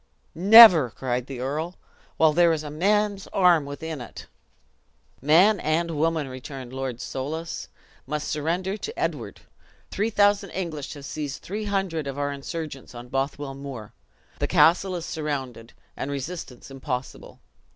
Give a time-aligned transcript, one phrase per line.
[0.33, 1.77] "Never!" cried the earl,
[2.17, 4.25] "while there is a man's arm within it."
[5.21, 7.67] "Man and woman," returned Lord Soulis,
[8.07, 9.41] "must surrender to Edward.
[9.91, 13.93] Three thousand English have seized three hundred of our insurgents on Bothwell Moor.
[14.39, 17.39] The castle is surrounded, and resistance impossible.